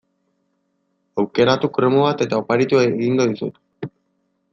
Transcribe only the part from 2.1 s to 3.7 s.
eta oparitu egingo dizut.